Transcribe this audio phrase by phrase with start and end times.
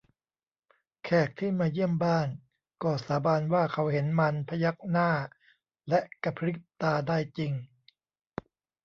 [1.03, 2.27] แขกที่มาเยี่ยมบ้าน
[2.83, 5.09] ก็สาบานว่าเขาเห็นมันพยักหน้า
[5.89, 7.51] และกะพริบตาได้จริง